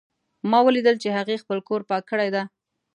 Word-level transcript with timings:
ما 0.49 0.59
ولیدل 0.65 0.95
چې 1.03 1.09
هغې 1.17 1.41
خپل 1.43 1.57
کور 1.67 1.81
پاک 1.89 2.03
کړی 2.11 2.29
ده 2.35 2.43